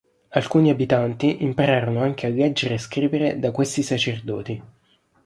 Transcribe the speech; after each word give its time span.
Alcuni 0.29 0.71
abitanti 0.71 1.43
impararono 1.43 1.99
anche 2.01 2.25
a 2.25 2.29
leggere 2.29 2.73
e 2.73 2.77
scrivere 2.79 3.37
da 3.37 3.51
questi 3.51 3.83
sacerdoti. 3.83 4.63